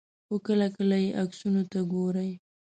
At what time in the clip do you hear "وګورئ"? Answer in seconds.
1.83-2.31